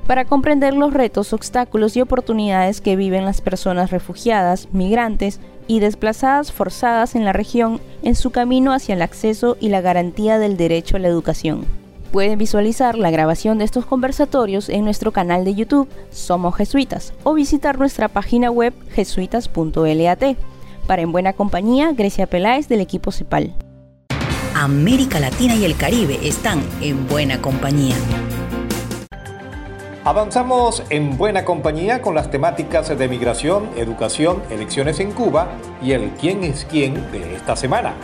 para 0.09 0.25
comprender 0.25 0.75
los 0.75 0.93
retos, 0.93 1.33
obstáculos 1.33 1.97
y 1.97 2.00
oportunidades 2.00 2.81
que 2.81 2.97
viven 2.97 3.25
las 3.25 3.41
personas 3.41 3.93
refugiadas, 3.93 4.71
migrantes, 4.73 5.38
y 5.69 5.79
desplazadas 5.79 6.50
forzadas 6.50 7.14
en 7.14 7.25
la 7.25 7.33
región 7.33 7.81
en 8.02 8.17
su 8.17 8.33
camino 8.33 8.73
hacia 8.73 8.97
el 8.97 9.02
acceso 9.02 9.57
y 9.61 9.69
la 9.69 9.83
garantía 9.83 10.41
del 10.41 10.57
derecho 10.57 10.97
a 10.97 10.99
la 10.99 11.07
educación. 11.07 11.64
Pueden 12.12 12.38
visualizar 12.38 12.99
la 12.99 13.11
grabación 13.11 13.57
de 13.57 13.64
estos 13.64 13.87
conversatorios 13.87 14.69
en 14.69 14.85
nuestro 14.85 15.12
canal 15.12 15.47
de 15.47 15.54
YouTube 15.54 15.88
Somos 16.11 16.54
Jesuitas 16.54 17.14
o 17.25 17.33
visitar 17.33 17.78
nuestra 17.78 18.09
página 18.09 18.50
web 18.50 18.75
jesuitas.lat. 18.90 20.23
Para 20.87 21.00
En 21.00 21.11
Buena 21.11 21.33
Compañía, 21.33 21.92
Grecia 21.92 22.26
Peláez 22.26 22.69
del 22.69 22.83
equipo 22.83 23.12
CEPAL. 23.12 23.54
América 24.54 25.21
Latina 25.21 25.57
y 25.57 25.64
el 25.64 25.75
Caribe 25.75 26.19
están 26.23 26.62
en 26.83 27.09
buena 27.09 27.40
compañía. 27.40 27.97
Avanzamos 30.04 30.83
en 30.90 31.16
buena 31.16 31.47
compañía 31.47 32.02
con 32.02 32.14
las 32.14 32.31
temáticas 32.31 32.90
de 32.90 33.09
migración, 33.09 33.71
educación, 33.76 34.42
elecciones 34.50 35.00
en 35.00 35.12
Cuba 35.12 35.49
y 35.81 35.92
el 35.92 36.11
quién 36.21 36.45
es 36.45 36.66
quién 36.66 37.11
de 37.11 37.37
esta 37.37 37.57
semana. 37.57 37.95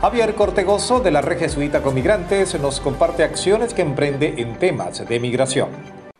Javier 0.00 0.34
Cortegoso 0.34 1.00
de 1.00 1.10
la 1.10 1.22
Red 1.22 1.38
Jesuita 1.38 1.82
con 1.82 1.94
Migrantes 1.94 2.60
nos 2.60 2.80
comparte 2.80 3.24
acciones 3.24 3.72
que 3.72 3.80
emprende 3.80 4.34
en 4.36 4.58
temas 4.58 5.08
de 5.08 5.18
migración. 5.18 5.70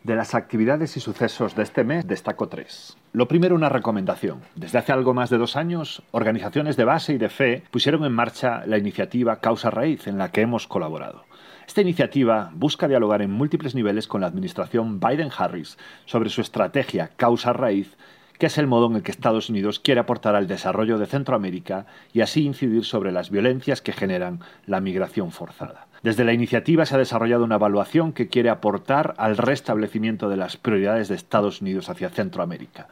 De 0.03 0.15
las 0.15 0.33
actividades 0.33 0.97
y 0.97 0.99
sucesos 0.99 1.55
de 1.55 1.61
este 1.61 1.83
mes 1.83 2.07
destaco 2.07 2.47
tres. 2.49 2.97
Lo 3.13 3.27
primero, 3.27 3.53
una 3.53 3.69
recomendación. 3.69 4.41
Desde 4.55 4.79
hace 4.79 4.93
algo 4.93 5.13
más 5.13 5.29
de 5.29 5.37
dos 5.37 5.55
años, 5.55 6.01
organizaciones 6.09 6.75
de 6.75 6.85
base 6.85 7.13
y 7.13 7.17
de 7.19 7.29
fe 7.29 7.63
pusieron 7.69 8.03
en 8.03 8.13
marcha 8.13 8.65
la 8.65 8.79
iniciativa 8.79 9.39
Causa 9.41 9.69
Raíz, 9.69 10.07
en 10.07 10.17
la 10.17 10.31
que 10.31 10.41
hemos 10.41 10.65
colaborado. 10.65 11.25
Esta 11.67 11.81
iniciativa 11.81 12.49
busca 12.53 12.87
dialogar 12.87 13.21
en 13.21 13.31
múltiples 13.31 13.75
niveles 13.75 14.07
con 14.07 14.21
la 14.21 14.27
administración 14.27 14.99
Biden-Harris 14.99 15.77
sobre 16.05 16.29
su 16.29 16.41
estrategia 16.41 17.11
causa 17.15 17.53
raíz, 17.53 17.95
que 18.37 18.47
es 18.47 18.57
el 18.57 18.67
modo 18.67 18.87
en 18.87 18.95
el 18.97 19.03
que 19.03 19.11
Estados 19.11 19.49
Unidos 19.49 19.79
quiere 19.79 19.99
aportar 19.99 20.35
al 20.35 20.47
desarrollo 20.47 20.97
de 20.97 21.05
Centroamérica 21.05 21.85
y 22.13 22.21
así 22.21 22.45
incidir 22.45 22.85
sobre 22.85 23.11
las 23.11 23.29
violencias 23.29 23.81
que 23.81 23.93
generan 23.93 24.39
la 24.65 24.81
migración 24.81 25.31
forzada. 25.31 25.87
Desde 26.03 26.23
la 26.23 26.33
iniciativa 26.33 26.85
se 26.85 26.95
ha 26.95 26.99
desarrollado 26.99 27.43
una 27.43 27.55
evaluación 27.55 28.13
que 28.13 28.27
quiere 28.27 28.49
aportar 28.49 29.13
al 29.17 29.37
restablecimiento 29.37 30.29
de 30.29 30.37
las 30.37 30.57
prioridades 30.57 31.07
de 31.07 31.15
Estados 31.15 31.61
Unidos 31.61 31.89
hacia 31.89 32.09
Centroamérica 32.09 32.87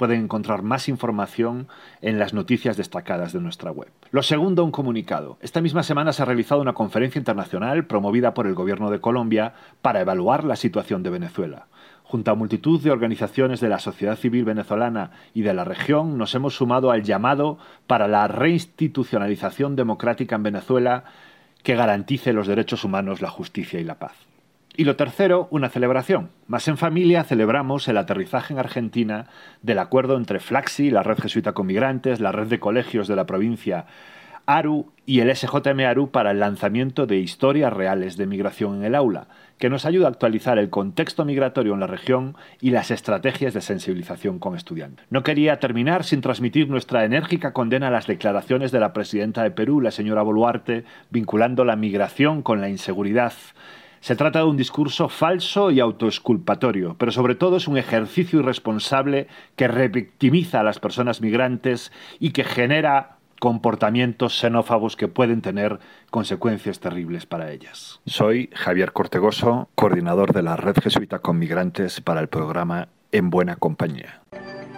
pueden 0.00 0.22
encontrar 0.22 0.62
más 0.62 0.88
información 0.88 1.68
en 2.00 2.18
las 2.18 2.32
noticias 2.32 2.78
destacadas 2.78 3.34
de 3.34 3.40
nuestra 3.40 3.70
web. 3.70 3.90
Lo 4.12 4.22
segundo, 4.22 4.64
un 4.64 4.70
comunicado. 4.70 5.36
Esta 5.42 5.60
misma 5.60 5.82
semana 5.82 6.14
se 6.14 6.22
ha 6.22 6.24
realizado 6.24 6.62
una 6.62 6.72
conferencia 6.72 7.18
internacional 7.18 7.84
promovida 7.84 8.32
por 8.32 8.46
el 8.46 8.54
Gobierno 8.54 8.90
de 8.90 9.02
Colombia 9.02 9.52
para 9.82 10.00
evaluar 10.00 10.44
la 10.44 10.56
situación 10.56 11.02
de 11.02 11.10
Venezuela. 11.10 11.66
Junto 12.10 12.32
a 12.32 12.34
multitud 12.34 12.80
de 12.80 12.90
organizaciones 12.90 13.60
de 13.60 13.68
la 13.68 13.78
sociedad 13.78 14.16
civil 14.16 14.44
venezolana 14.44 15.12
y 15.32 15.42
de 15.42 15.54
la 15.54 15.62
región, 15.62 16.18
nos 16.18 16.34
hemos 16.34 16.56
sumado 16.56 16.90
al 16.90 17.04
llamado 17.04 17.56
para 17.86 18.08
la 18.08 18.26
reinstitucionalización 18.26 19.76
democrática 19.76 20.34
en 20.34 20.42
Venezuela 20.42 21.04
que 21.62 21.76
garantice 21.76 22.32
los 22.32 22.48
derechos 22.48 22.82
humanos, 22.82 23.22
la 23.22 23.30
justicia 23.30 23.78
y 23.78 23.84
la 23.84 24.00
paz. 24.00 24.14
Y 24.76 24.86
lo 24.86 24.96
tercero, 24.96 25.46
una 25.52 25.68
celebración. 25.68 26.30
Más 26.48 26.66
en 26.66 26.78
familia 26.78 27.22
celebramos 27.22 27.86
el 27.86 27.96
aterrizaje 27.96 28.54
en 28.54 28.58
Argentina 28.58 29.26
del 29.62 29.78
acuerdo 29.78 30.16
entre 30.16 30.40
Flaxi, 30.40 30.90
la 30.90 31.04
red 31.04 31.18
jesuita 31.18 31.52
con 31.52 31.68
migrantes, 31.68 32.18
la 32.18 32.32
red 32.32 32.48
de 32.48 32.58
colegios 32.58 33.06
de 33.06 33.14
la 33.14 33.26
provincia 33.26 33.86
ARU 34.46 34.92
y 35.06 35.20
el 35.20 35.34
SJM 35.34 35.80
ARU 35.80 36.10
para 36.10 36.30
el 36.30 36.40
lanzamiento 36.40 37.06
de 37.06 37.16
historias 37.16 37.72
reales 37.72 38.16
de 38.16 38.26
migración 38.26 38.76
en 38.76 38.84
el 38.84 38.94
aula, 38.94 39.28
que 39.58 39.68
nos 39.68 39.84
ayuda 39.84 40.06
a 40.06 40.10
actualizar 40.10 40.58
el 40.58 40.70
contexto 40.70 41.24
migratorio 41.24 41.74
en 41.74 41.80
la 41.80 41.86
región 41.86 42.36
y 42.60 42.70
las 42.70 42.90
estrategias 42.90 43.54
de 43.54 43.60
sensibilización 43.60 44.38
con 44.38 44.56
estudiantes. 44.56 45.06
No 45.10 45.22
quería 45.22 45.58
terminar 45.58 46.04
sin 46.04 46.20
transmitir 46.20 46.68
nuestra 46.68 47.04
enérgica 47.04 47.52
condena 47.52 47.88
a 47.88 47.90
las 47.90 48.06
declaraciones 48.06 48.72
de 48.72 48.80
la 48.80 48.92
presidenta 48.92 49.42
de 49.42 49.50
Perú, 49.50 49.80
la 49.80 49.90
señora 49.90 50.22
Boluarte, 50.22 50.84
vinculando 51.10 51.64
la 51.64 51.76
migración 51.76 52.42
con 52.42 52.60
la 52.60 52.68
inseguridad 52.68 53.32
se 54.00 54.16
trata 54.16 54.38
de 54.38 54.46
un 54.46 54.56
discurso 54.56 55.10
falso 55.10 55.70
y 55.70 55.78
autoesculpatorio, 55.78 56.96
pero 56.98 57.12
sobre 57.12 57.34
todo 57.34 57.58
es 57.58 57.68
un 57.68 57.76
ejercicio 57.76 58.40
irresponsable 58.40 59.28
que 59.56 59.68
revictimiza 59.68 60.60
a 60.60 60.64
las 60.64 60.80
personas 60.80 61.20
migrantes 61.20 61.92
y 62.18 62.30
que 62.30 62.44
genera 62.44 63.18
comportamientos 63.40 64.38
xenófobos 64.38 64.94
que 64.94 65.08
pueden 65.08 65.42
tener 65.42 65.80
consecuencias 66.10 66.78
terribles 66.78 67.26
para 67.26 67.50
ellas. 67.50 67.98
Soy 68.06 68.50
Javier 68.54 68.92
Cortegoso, 68.92 69.68
coordinador 69.74 70.32
de 70.32 70.42
la 70.42 70.56
Red 70.56 70.76
Jesuita 70.80 71.18
con 71.18 71.38
Migrantes 71.40 72.00
para 72.00 72.20
el 72.20 72.28
programa 72.28 72.88
En 73.10 73.30
Buena 73.30 73.56
Compañía. 73.56 74.20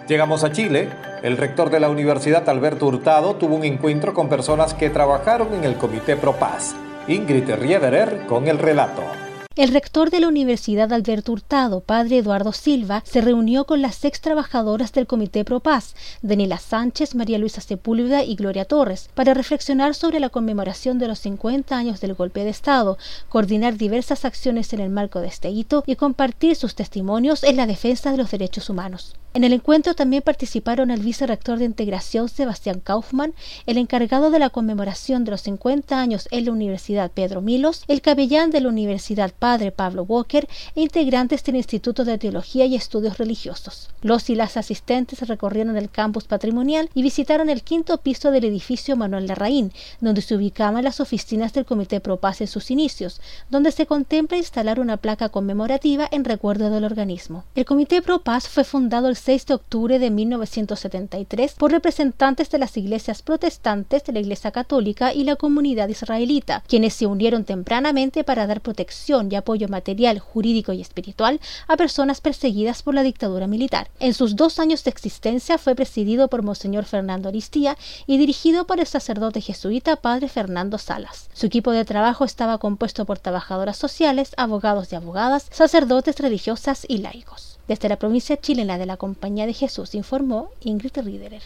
Llegamos 0.07 0.43
a 0.43 0.51
Chile. 0.51 0.89
El 1.21 1.37
rector 1.37 1.69
de 1.69 1.79
la 1.79 1.89
Universidad 1.89 2.49
Alberto 2.49 2.87
Hurtado 2.87 3.35
tuvo 3.35 3.55
un 3.55 3.63
encuentro 3.63 4.13
con 4.13 4.27
personas 4.29 4.73
que 4.73 4.89
trabajaron 4.89 5.53
en 5.53 5.63
el 5.63 5.75
Comité 5.75 6.15
Pro 6.15 6.33
Paz. 6.33 6.75
Ingrid 7.07 7.49
Riederer 7.55 8.25
con 8.27 8.47
el 8.47 8.59
relato. 8.59 9.22
El 9.55 9.69
rector 9.69 10.09
de 10.09 10.19
la 10.19 10.29
Universidad 10.29 10.91
Alberto 10.91 11.31
Hurtado, 11.31 11.81
padre 11.81 12.17
Eduardo 12.17 12.53
Silva, 12.53 13.03
se 13.05 13.21
reunió 13.21 13.65
con 13.65 13.83
las 13.83 14.03
ex 14.03 14.19
trabajadoras 14.19 14.93
del 14.93 15.05
Comité 15.05 15.45
Pro 15.45 15.59
Paz, 15.59 15.93
Daniela 16.23 16.57
Sánchez, 16.57 17.13
María 17.13 17.37
Luisa 17.37 17.61
Sepúlveda 17.61 18.23
y 18.23 18.33
Gloria 18.33 18.65
Torres, 18.65 19.11
para 19.13 19.35
reflexionar 19.35 19.93
sobre 19.93 20.19
la 20.19 20.29
conmemoración 20.29 20.97
de 20.97 21.07
los 21.07 21.19
50 21.19 21.77
años 21.77 22.01
del 22.01 22.15
golpe 22.15 22.43
de 22.43 22.49
Estado, 22.49 22.97
coordinar 23.29 23.77
diversas 23.77 24.25
acciones 24.25 24.73
en 24.73 24.79
el 24.79 24.89
marco 24.89 25.21
de 25.21 25.27
este 25.27 25.51
hito 25.51 25.83
y 25.85 25.97
compartir 25.97 26.55
sus 26.55 26.73
testimonios 26.73 27.43
en 27.43 27.55
la 27.55 27.67
defensa 27.67 28.09
de 28.09 28.17
los 28.17 28.31
derechos 28.31 28.71
humanos. 28.71 29.13
En 29.35 29.43
el 29.43 29.51
encuentro 29.51 29.95
también 29.95 30.21
participaron 30.21 30.91
el 30.91 30.99
vicerrector 30.99 31.57
de 31.57 31.65
integración 31.65 32.29
Sebastián 32.29 32.79
Kaufmann, 32.79 33.33
el 33.65 33.79
encargado 33.79 34.29
de 34.29 34.37
la 34.37 34.51
conmemoración 34.51 35.23
de 35.23 35.31
los 35.31 35.41
50 35.41 35.99
años 35.99 36.27
en 36.29 36.45
la 36.45 36.51
Universidad 36.51 37.09
Pedro 37.09 37.41
Milos, 37.41 37.83
el 37.87 38.03
capellán 38.03 38.51
de 38.51 38.61
la 38.61 38.69
Universidad 38.69 39.33
Padre 39.33 39.71
Pablo 39.71 40.03
Walker 40.03 40.47
e 40.75 40.81
integrantes 40.81 41.43
del 41.43 41.55
Instituto 41.55 42.05
de 42.05 42.19
Teología 42.19 42.65
y 42.65 42.75
Estudios 42.75 43.17
Religiosos. 43.17 43.89
Los 44.03 44.29
y 44.29 44.35
las 44.35 44.55
asistentes 44.55 45.27
recorrieron 45.27 45.77
el 45.77 45.89
campus 45.89 46.25
patrimonial 46.25 46.91
y 46.93 47.01
visitaron 47.01 47.49
el 47.49 47.63
quinto 47.63 47.97
piso 47.97 48.29
del 48.29 48.45
edificio 48.45 48.95
Manuel 48.95 49.25
Larraín, 49.25 49.73
donde 49.99 50.21
se 50.21 50.35
ubicaban 50.35 50.83
las 50.83 50.99
oficinas 50.99 51.53
del 51.53 51.65
Comité 51.65 51.99
Pro 51.99 52.17
Paz 52.17 52.41
en 52.41 52.47
sus 52.47 52.69
inicios, 52.69 53.19
donde 53.49 53.71
se 53.71 53.87
contempla 53.87 54.37
instalar 54.37 54.79
una 54.79 54.97
placa 54.97 55.29
conmemorativa 55.29 56.07
en 56.11 56.23
recuerdo 56.23 56.69
del 56.69 56.83
organismo. 56.83 57.45
El 57.55 57.65
Comité 57.65 58.03
Pro 58.03 58.21
Paz 58.21 58.47
fue 58.47 58.63
fundado 58.63 59.07
el 59.07 59.22
6 59.23 59.45
de 59.45 59.53
octubre 59.53 59.99
de 59.99 60.09
1973 60.09 61.53
por 61.53 61.71
representantes 61.71 62.49
de 62.49 62.57
las 62.57 62.75
iglesias 62.75 63.21
protestantes 63.21 64.03
de 64.03 64.11
la 64.11 64.19
Iglesia 64.19 64.51
Católica 64.51 65.13
y 65.13 65.23
la 65.23 65.37
comunidad 65.37 65.87
israelita, 65.87 66.61
quienes 66.67 66.93
se 66.93 67.05
unieron 67.05 67.45
tempranamente 67.45 68.25
para 68.25 68.47
dar 68.47 68.59
protección 68.59 69.31
y 69.31 69.35
apoyo 69.35 69.69
material, 69.69 70.19
jurídico 70.19 70.73
y 70.73 70.81
espiritual 70.81 71.39
a 71.69 71.77
personas 71.77 72.19
perseguidas 72.19 72.83
por 72.83 72.95
la 72.95 73.03
dictadura 73.03 73.47
militar. 73.47 73.89
En 74.01 74.13
sus 74.13 74.35
dos 74.35 74.59
años 74.59 74.83
de 74.83 74.89
existencia 74.89 75.57
fue 75.57 75.73
presidido 75.73 76.27
por 76.27 76.43
Monseñor 76.43 76.83
Fernando 76.83 77.29
Aristía 77.29 77.77
y 78.05 78.17
dirigido 78.17 78.67
por 78.67 78.81
el 78.81 78.87
sacerdote 78.87 79.39
jesuita 79.39 79.95
Padre 79.95 80.27
Fernando 80.27 80.77
Salas. 80.77 81.29
Su 81.31 81.45
equipo 81.45 81.71
de 81.71 81.85
trabajo 81.85 82.25
estaba 82.25 82.57
compuesto 82.57 83.05
por 83.05 83.19
trabajadoras 83.19 83.77
sociales, 83.77 84.33
abogados 84.35 84.91
y 84.91 84.97
abogadas, 84.97 85.47
sacerdotes 85.49 86.19
religiosas 86.19 86.85
y 86.89 86.97
laicos. 86.97 87.53
Desde 87.67 87.87
la 87.87 87.97
provincia 87.97 88.35
chilena 88.35 88.77
de 88.77 88.85
la 88.85 88.97
Compañía 88.97 89.45
de 89.45 89.53
Jesús 89.53 89.95
informó 89.95 90.49
Ingrid 90.61 90.97
Riederer. 90.97 91.41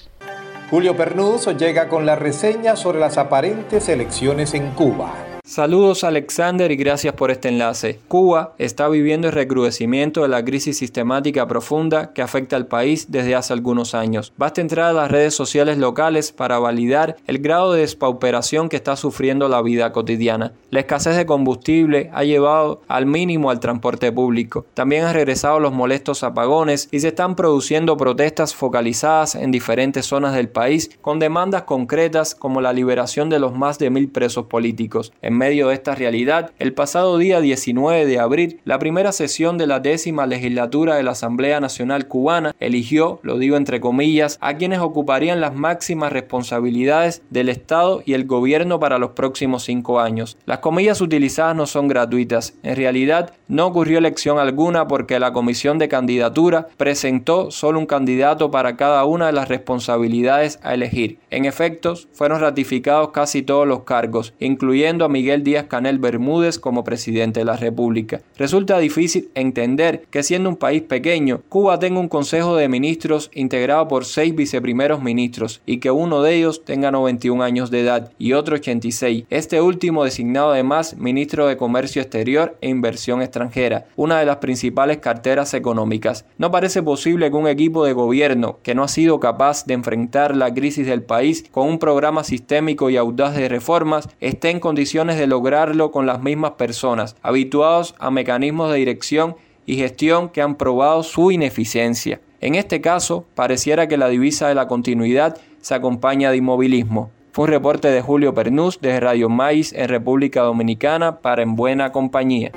Julio 0.72 0.98
Pernuso 0.98 1.52
llega 1.52 1.88
con 1.88 2.06
la 2.06 2.16
reseña 2.16 2.76
sobre 2.76 3.00
las 3.00 3.18
aparentes 3.18 3.88
elecciones 3.88 4.54
en 4.54 4.72
Cuba. 4.72 5.37
Saludos 5.48 6.04
Alexander 6.04 6.70
y 6.74 6.76
gracias 6.76 7.14
por 7.14 7.32
este 7.32 7.48
enlace. 7.48 8.02
Cuba 8.10 8.54
está 8.58 8.90
viviendo 8.90 9.30
el 9.30 9.34
recrudecimiento 9.34 10.24
de 10.24 10.28
la 10.28 10.44
crisis 10.44 10.78
sistemática 10.78 11.48
profunda 11.48 12.12
que 12.12 12.22
afecta 12.22 12.58
al 12.58 12.68
país 12.68 13.14
desde 13.14 13.34
hace 13.34 13.54
algunos 13.54 13.96
años. 13.96 14.34
Basta 14.36 14.60
entrar 14.60 14.88
a 14.88 14.94
las 14.94 15.10
redes 15.10 15.34
sociales 15.34 15.78
locales 15.78 16.34
para 16.34 16.60
validar 16.60 17.16
el 17.28 17.40
grado 17.40 17.72
de 17.72 17.80
despauperación 17.80 18.68
que 18.68 18.76
está 18.76 18.98
sufriendo 18.98 19.48
la 19.48 19.62
vida 19.62 19.94
cotidiana. 19.94 20.52
La 20.70 20.82
escasez 20.82 21.16
de 21.16 21.26
combustible 21.26 22.10
ha 22.14 22.26
llevado 22.26 22.82
al 22.90 23.06
mínimo 23.06 23.50
al 23.50 23.62
transporte 23.62 24.12
público. 24.12 24.66
También 24.74 25.06
han 25.06 25.14
regresado 25.14 25.62
los 25.62 25.72
molestos 25.72 26.24
apagones 26.24 26.90
y 26.92 27.00
se 27.00 27.08
están 27.08 27.38
produciendo 27.38 27.96
protestas 27.96 28.54
focalizadas 28.54 29.36
en 29.36 29.52
diferentes 29.52 30.08
zonas 30.08 30.36
del 30.36 30.50
país 30.50 30.90
con 31.00 31.20
demandas 31.20 31.64
concretas 31.64 32.36
como 32.36 32.60
la 32.60 32.74
liberación 32.74 33.30
de 33.30 33.40
los 33.40 33.56
más 33.56 33.80
de 33.80 33.90
mil 33.92 34.10
presos 34.10 34.48
políticos. 34.48 35.14
Medio 35.38 35.70
de 35.70 35.76
esta 35.76 35.96
realidad, 35.96 36.52
el 36.60 36.74
pasado 36.74 37.18
día 37.18 37.40
19 37.40 38.06
de 38.06 38.20
abril, 38.20 38.60
la 38.66 38.80
primera 38.80 39.12
sesión 39.12 39.58
de 39.58 39.68
la 39.68 39.80
décima 39.80 40.26
legislatura 40.26 40.96
de 40.96 41.04
la 41.04 41.12
Asamblea 41.12 41.60
Nacional 41.60 42.08
Cubana 42.08 42.56
eligió, 42.60 43.20
lo 43.24 43.38
digo 43.38 43.56
entre 43.56 43.80
comillas, 43.80 44.38
a 44.42 44.56
quienes 44.56 44.80
ocuparían 44.80 45.42
las 45.42 45.56
máximas 45.56 46.12
responsabilidades 46.12 47.22
del 47.30 47.50
Estado 47.50 48.02
y 48.06 48.14
el 48.14 48.26
gobierno 48.26 48.80
para 48.80 48.98
los 48.98 49.12
próximos 49.12 49.64
cinco 49.64 50.00
años. 50.00 50.38
Las 50.46 50.60
comillas 50.60 51.02
utilizadas 51.02 51.56
no 51.56 51.68
son 51.68 51.88
gratuitas. 51.88 52.56
En 52.64 52.76
realidad, 52.76 53.34
no 53.48 53.68
ocurrió 53.68 54.00
elección 54.00 54.40
alguna 54.40 54.88
porque 54.88 55.20
la 55.20 55.34
comisión 55.34 55.78
de 55.78 55.88
candidatura 55.88 56.68
presentó 56.78 57.52
solo 57.52 57.80
un 57.80 57.86
candidato 57.86 58.52
para 58.52 58.76
cada 58.76 59.06
una 59.06 59.28
de 59.28 59.34
las 59.34 59.48
responsabilidades 59.48 60.60
a 60.64 60.74
elegir. 60.74 61.20
En 61.30 61.46
efectos, 61.46 62.08
fueron 62.12 62.42
ratificados 62.42 63.12
casi 63.12 63.42
todos 63.42 63.68
los 63.68 63.84
cargos, 63.84 64.34
incluyendo 64.40 65.06
a 65.06 65.10
Miguel 65.10 65.27
Miguel 65.28 65.44
Díaz 65.44 65.66
Canel 65.66 66.00
Bermúdez 66.00 66.58
como 66.58 66.86
presidente 66.86 67.42
de 67.42 67.46
la 67.46 67.58
República. 67.58 68.22
Resulta 68.38 68.80
difícil 68.80 69.30
entender 69.36 70.06
que 70.10 70.24
siendo 70.24 70.48
un 70.48 70.56
país 70.56 70.84
pequeño, 70.84 71.42
Cuba 71.50 71.80
tenga 71.80 72.00
un 72.00 72.08
consejo 72.08 72.56
de 72.56 72.70
ministros 72.70 73.30
integrado 73.34 73.90
por 73.90 74.06
seis 74.06 74.34
viceprimeros 74.34 75.04
ministros 75.04 75.60
y 75.66 75.80
que 75.80 75.92
uno 75.92 76.22
de 76.22 76.36
ellos 76.36 76.64
tenga 76.64 76.92
91 76.92 77.44
años 77.44 77.72
de 77.72 77.82
edad 77.82 78.14
y 78.18 78.32
otro 78.32 78.56
86. 78.56 79.26
Este 79.30 79.60
último 79.60 80.06
designado 80.06 80.52
además 80.52 80.96
ministro 80.96 81.46
de 81.48 81.58
Comercio 81.58 82.02
Exterior 82.02 82.58
e 82.62 82.70
Inversión 82.70 83.22
Extranjera, 83.22 83.84
una 83.98 84.20
de 84.20 84.26
las 84.26 84.38
principales 84.38 85.00
carteras 85.00 85.54
económicas. 85.54 86.24
No 86.38 86.52
parece 86.52 86.82
posible 86.84 87.30
que 87.30 87.36
un 87.36 87.50
equipo 87.50 87.84
de 87.84 87.92
gobierno 87.92 88.60
que 88.64 88.76
no 88.76 88.84
ha 88.84 88.88
sido 88.88 89.20
capaz 89.20 89.66
de 89.66 89.74
enfrentar 89.74 90.38
la 90.38 90.54
crisis 90.54 90.88
del 90.88 91.04
país 91.04 91.44
con 91.52 91.68
un 91.68 91.80
programa 91.80 92.24
sistémico 92.24 92.90
y 92.90 92.96
audaz 92.96 93.36
de 93.36 93.50
reformas 93.50 94.08
esté 94.22 94.52
en 94.52 94.62
condiciones 94.62 95.17
de 95.18 95.28
lograrlo 95.28 95.92
con 95.92 96.06
las 96.06 96.22
mismas 96.22 96.52
personas, 96.52 97.16
habituados 97.22 97.96
a 98.00 98.12
mecanismos 98.12 98.72
de 98.72 98.78
dirección 98.78 99.36
y 99.66 99.78
gestión 99.78 100.30
que 100.30 100.42
han 100.42 100.56
probado 100.56 101.04
su 101.04 101.32
ineficiencia. 101.32 102.22
En 102.40 102.56
este 102.56 102.82
caso, 102.82 103.26
pareciera 103.36 103.88
que 103.88 103.98
la 103.98 104.10
divisa 104.10 104.48
de 104.48 104.56
la 104.56 104.68
continuidad 104.68 105.38
se 105.62 105.76
acompaña 105.76 106.32
de 106.32 106.38
inmovilismo. 106.38 107.12
Fue 107.32 107.46
un 107.46 107.52
reporte 107.52 107.90
de 107.90 108.02
Julio 108.02 108.34
Pernús 108.34 108.80
de 108.82 109.00
Radio 109.00 109.30
Maíz 109.30 109.74
en 109.74 109.90
República 109.90 110.42
Dominicana 110.42 111.20
para 111.20 111.44
En 111.44 111.56
Buena 111.56 111.92
Compañía. 111.92 112.52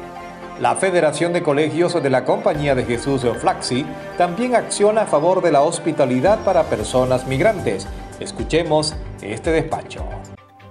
La 0.60 0.76
Federación 0.76 1.32
de 1.32 1.42
Colegios 1.42 2.02
de 2.02 2.10
la 2.10 2.24
Compañía 2.24 2.74
de 2.74 2.84
Jesús 2.84 3.22
de 3.22 3.32
Flaxi 3.34 3.86
también 4.18 4.54
acciona 4.54 5.02
a 5.02 5.06
favor 5.06 5.42
de 5.42 5.52
la 5.52 5.62
hospitalidad 5.62 6.38
para 6.44 6.64
personas 6.64 7.26
migrantes. 7.26 7.88
Escuchemos 8.20 8.94
este 9.22 9.50
despacho. 9.52 10.04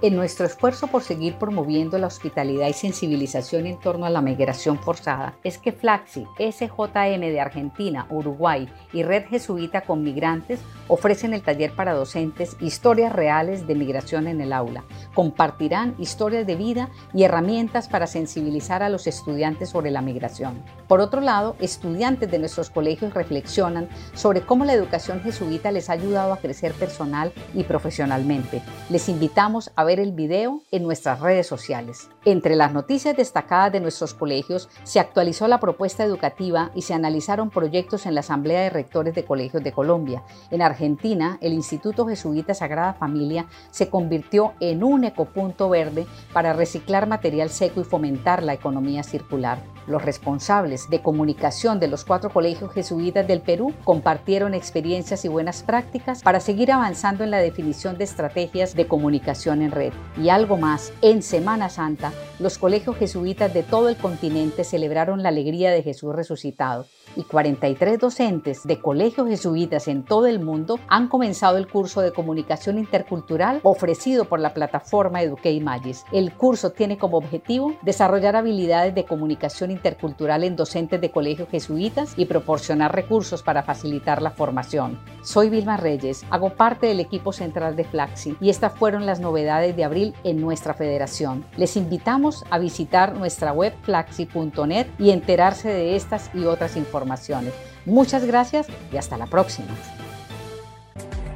En 0.02 0.16
nuestro 0.16 0.46
esfuerzo 0.46 0.86
por 0.86 1.02
seguir 1.02 1.34
promoviendo 1.34 1.98
la 1.98 2.06
hospitalidad 2.06 2.68
y 2.68 2.72
sensibilización 2.72 3.66
en 3.66 3.78
torno 3.78 4.06
a 4.06 4.10
la 4.10 4.22
migración 4.22 4.78
forzada, 4.78 5.34
es 5.44 5.58
que 5.58 5.72
Flaxi, 5.72 6.26
SJM 6.38 7.20
de 7.20 7.38
Argentina, 7.38 8.06
Uruguay 8.08 8.66
y 8.94 9.02
Red 9.02 9.26
Jesuita 9.26 9.82
con 9.82 10.02
Migrantes 10.02 10.60
ofrecen 10.88 11.34
el 11.34 11.42
taller 11.42 11.76
para 11.76 11.92
docentes 11.92 12.56
Historias 12.60 13.12
Reales 13.12 13.66
de 13.66 13.74
Migración 13.74 14.26
en 14.26 14.40
el 14.40 14.54
Aula. 14.54 14.84
Compartirán 15.12 15.94
historias 15.98 16.46
de 16.46 16.56
vida 16.56 16.88
y 17.12 17.24
herramientas 17.24 17.86
para 17.86 18.06
sensibilizar 18.06 18.82
a 18.82 18.88
los 18.88 19.06
estudiantes 19.06 19.68
sobre 19.68 19.90
la 19.90 20.00
migración. 20.00 20.62
Por 20.88 21.00
otro 21.00 21.20
lado, 21.20 21.56
estudiantes 21.60 22.30
de 22.30 22.38
nuestros 22.38 22.70
colegios 22.70 23.12
reflexionan 23.12 23.86
sobre 24.14 24.40
cómo 24.40 24.64
la 24.64 24.72
educación 24.72 25.20
jesuita 25.20 25.70
les 25.72 25.90
ha 25.90 25.92
ayudado 25.92 26.32
a 26.32 26.38
crecer 26.38 26.72
personal 26.72 27.34
y 27.52 27.64
profesionalmente. 27.64 28.62
Les 28.88 29.10
invitamos 29.10 29.70
a 29.76 29.84
ver 29.84 29.89
el 29.98 30.12
video 30.12 30.62
en 30.70 30.84
nuestras 30.84 31.20
redes 31.20 31.46
sociales. 31.46 32.08
Entre 32.26 32.54
las 32.54 32.74
noticias 32.74 33.16
destacadas 33.16 33.72
de 33.72 33.80
nuestros 33.80 34.12
colegios 34.12 34.68
se 34.82 35.00
actualizó 35.00 35.48
la 35.48 35.58
propuesta 35.58 36.04
educativa 36.04 36.70
y 36.74 36.82
se 36.82 36.92
analizaron 36.92 37.48
proyectos 37.48 38.04
en 38.04 38.14
la 38.14 38.20
Asamblea 38.20 38.60
de 38.60 38.68
Rectores 38.68 39.14
de 39.14 39.24
Colegios 39.24 39.64
de 39.64 39.72
Colombia. 39.72 40.22
En 40.50 40.60
Argentina, 40.60 41.38
el 41.40 41.54
Instituto 41.54 42.06
Jesuita 42.06 42.52
Sagrada 42.52 42.92
Familia 42.92 43.46
se 43.70 43.88
convirtió 43.88 44.52
en 44.60 44.84
un 44.84 45.04
ecopunto 45.04 45.70
verde 45.70 46.06
para 46.34 46.52
reciclar 46.52 47.06
material 47.06 47.48
seco 47.48 47.80
y 47.80 47.84
fomentar 47.84 48.42
la 48.42 48.52
economía 48.52 49.02
circular. 49.02 49.62
Los 49.86 50.04
responsables 50.04 50.90
de 50.90 51.00
comunicación 51.00 51.80
de 51.80 51.88
los 51.88 52.04
cuatro 52.04 52.30
colegios 52.30 52.72
jesuitas 52.72 53.26
del 53.26 53.40
Perú 53.40 53.74
compartieron 53.82 54.52
experiencias 54.52 55.24
y 55.24 55.28
buenas 55.28 55.62
prácticas 55.62 56.22
para 56.22 56.38
seguir 56.38 56.70
avanzando 56.70 57.24
en 57.24 57.30
la 57.30 57.38
definición 57.38 57.96
de 57.96 58.04
estrategias 58.04 58.74
de 58.74 58.86
comunicación 58.86 59.62
en 59.62 59.70
red. 59.70 59.92
Y 60.18 60.28
algo 60.28 60.58
más, 60.58 60.92
en 61.00 61.22
Semana 61.22 61.70
Santa, 61.70 62.09
los 62.38 62.58
colegios 62.58 62.96
jesuitas 62.96 63.52
de 63.52 63.62
todo 63.62 63.88
el 63.88 63.96
continente 63.96 64.64
celebraron 64.64 65.22
la 65.22 65.28
alegría 65.28 65.70
de 65.70 65.82
Jesús 65.82 66.14
resucitado 66.14 66.86
y 67.16 67.24
43 67.24 67.98
docentes 67.98 68.62
de 68.64 68.78
colegios 68.80 69.28
jesuitas 69.28 69.88
en 69.88 70.04
todo 70.04 70.26
el 70.26 70.40
mundo 70.40 70.78
han 70.88 71.08
comenzado 71.08 71.58
el 71.58 71.68
curso 71.68 72.00
de 72.00 72.12
comunicación 72.12 72.78
intercultural 72.78 73.60
ofrecido 73.62 74.24
por 74.24 74.40
la 74.40 74.54
plataforma 74.54 75.20
Magis. 75.60 76.04
El 76.12 76.32
curso 76.32 76.70
tiene 76.70 76.98
como 76.98 77.18
objetivo 77.18 77.74
desarrollar 77.82 78.36
habilidades 78.36 78.94
de 78.94 79.04
comunicación 79.04 79.70
intercultural 79.70 80.44
en 80.44 80.56
docentes 80.56 81.00
de 81.00 81.10
colegios 81.10 81.48
jesuitas 81.48 82.14
y 82.16 82.26
proporcionar 82.26 82.94
recursos 82.94 83.42
para 83.42 83.62
facilitar 83.62 84.22
la 84.22 84.30
formación. 84.30 84.98
Soy 85.22 85.50
Vilma 85.50 85.76
Reyes, 85.76 86.24
hago 86.30 86.50
parte 86.50 86.86
del 86.86 87.00
equipo 87.00 87.32
central 87.32 87.76
de 87.76 87.84
Flaxi 87.84 88.36
y 88.40 88.50
estas 88.50 88.72
fueron 88.72 89.06
las 89.06 89.20
novedades 89.20 89.76
de 89.76 89.84
abril 89.84 90.14
en 90.24 90.40
nuestra 90.40 90.74
federación. 90.74 91.44
Les 91.56 91.76
invitamos 92.00 92.46
a 92.48 92.58
visitar 92.58 93.14
nuestra 93.14 93.52
web 93.52 93.74
flaxi.net 93.82 94.86
y 94.98 95.10
enterarse 95.10 95.68
de 95.68 95.96
estas 95.96 96.30
y 96.32 96.46
otras 96.46 96.78
informaciones. 96.78 97.52
Muchas 97.84 98.24
gracias 98.24 98.68
y 98.90 98.96
hasta 98.96 99.18
la 99.18 99.26
próxima. 99.26 99.68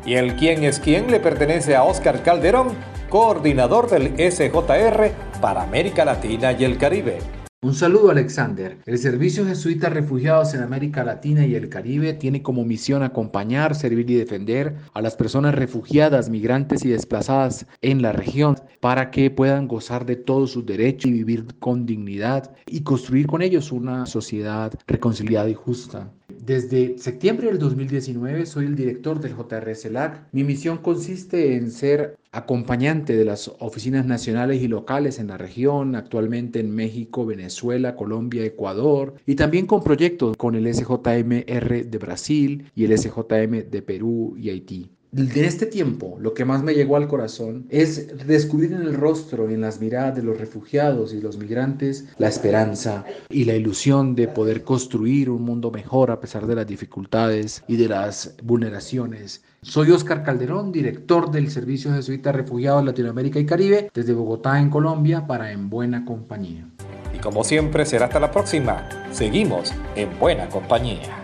Y 0.06 0.14
el 0.14 0.36
quién 0.36 0.64
es 0.64 0.80
quién 0.80 1.10
le 1.10 1.20
pertenece 1.20 1.76
a 1.76 1.84
Oscar 1.84 2.22
Calderón, 2.22 2.68
coordinador 3.10 3.90
del 3.90 4.14
SJR 4.16 5.12
para 5.42 5.62
América 5.62 6.06
Latina 6.06 6.52
y 6.52 6.64
el 6.64 6.78
Caribe. 6.78 7.43
Un 7.64 7.72
saludo 7.72 8.10
Alexander. 8.10 8.76
El 8.84 8.98
Servicio 8.98 9.46
Jesuita 9.46 9.88
Refugiados 9.88 10.52
en 10.52 10.60
América 10.60 11.02
Latina 11.02 11.46
y 11.46 11.54
el 11.54 11.70
Caribe 11.70 12.12
tiene 12.12 12.42
como 12.42 12.62
misión 12.62 13.02
acompañar, 13.02 13.74
servir 13.74 14.10
y 14.10 14.16
defender 14.16 14.74
a 14.92 15.00
las 15.00 15.16
personas 15.16 15.54
refugiadas, 15.54 16.28
migrantes 16.28 16.84
y 16.84 16.90
desplazadas 16.90 17.64
en 17.80 18.02
la 18.02 18.12
región 18.12 18.56
para 18.80 19.10
que 19.10 19.30
puedan 19.30 19.66
gozar 19.66 20.04
de 20.04 20.16
todos 20.16 20.50
sus 20.50 20.66
derechos 20.66 21.10
y 21.10 21.14
vivir 21.14 21.46
con 21.58 21.86
dignidad 21.86 22.54
y 22.66 22.82
construir 22.82 23.26
con 23.26 23.40
ellos 23.40 23.72
una 23.72 24.04
sociedad 24.04 24.74
reconciliada 24.86 25.48
y 25.48 25.54
justa. 25.54 26.12
Desde 26.28 26.98
septiembre 26.98 27.46
del 27.46 27.58
2019 27.58 28.44
soy 28.44 28.66
el 28.66 28.76
director 28.76 29.18
del 29.20 29.34
JR 29.34 29.74
CELAC. 29.74 30.26
Mi 30.32 30.44
misión 30.44 30.76
consiste 30.76 31.56
en 31.56 31.70
ser 31.70 32.18
acompañante 32.34 33.16
de 33.16 33.24
las 33.24 33.48
oficinas 33.60 34.06
nacionales 34.06 34.60
y 34.60 34.68
locales 34.68 35.18
en 35.18 35.28
la 35.28 35.38
región, 35.38 35.94
actualmente 35.94 36.58
en 36.58 36.74
México, 36.74 37.24
Venezuela, 37.24 37.94
Colombia, 37.94 38.44
Ecuador, 38.44 39.14
y 39.24 39.36
también 39.36 39.66
con 39.66 39.84
proyectos 39.84 40.36
con 40.36 40.56
el 40.56 40.72
SJMR 40.72 41.86
de 41.86 41.98
Brasil 41.98 42.70
y 42.74 42.84
el 42.84 42.98
SJM 42.98 43.70
de 43.70 43.82
Perú 43.82 44.34
y 44.36 44.50
Haití. 44.50 44.90
De 45.14 45.46
este 45.46 45.66
tiempo, 45.66 46.16
lo 46.20 46.34
que 46.34 46.44
más 46.44 46.64
me 46.64 46.74
llegó 46.74 46.96
al 46.96 47.06
corazón 47.06 47.66
es 47.70 48.26
descubrir 48.26 48.72
en 48.72 48.82
el 48.82 48.94
rostro, 48.94 49.48
en 49.48 49.60
las 49.60 49.80
miradas 49.80 50.16
de 50.16 50.24
los 50.24 50.36
refugiados 50.36 51.14
y 51.14 51.20
los 51.20 51.38
migrantes, 51.38 52.06
la 52.18 52.26
esperanza 52.26 53.04
y 53.30 53.44
la 53.44 53.54
ilusión 53.54 54.16
de 54.16 54.26
poder 54.26 54.64
construir 54.64 55.30
un 55.30 55.42
mundo 55.42 55.70
mejor 55.70 56.10
a 56.10 56.18
pesar 56.18 56.48
de 56.48 56.56
las 56.56 56.66
dificultades 56.66 57.62
y 57.68 57.76
de 57.76 57.86
las 57.86 58.34
vulneraciones. 58.42 59.44
Soy 59.62 59.92
Oscar 59.92 60.24
Calderón, 60.24 60.72
director 60.72 61.30
del 61.30 61.48
Servicio 61.48 61.94
Jesuita 61.94 62.32
Refugiados 62.32 62.84
Latinoamérica 62.84 63.38
y 63.38 63.46
Caribe, 63.46 63.90
desde 63.94 64.14
Bogotá, 64.14 64.58
en 64.58 64.68
Colombia, 64.68 65.28
para 65.28 65.52
En 65.52 65.70
Buena 65.70 66.04
Compañía. 66.04 66.66
Y 67.14 67.18
como 67.18 67.44
siempre, 67.44 67.86
será 67.86 68.06
hasta 68.06 68.18
la 68.18 68.32
próxima. 68.32 68.88
Seguimos 69.12 69.72
en 69.94 70.18
Buena 70.18 70.48
Compañía. 70.48 71.23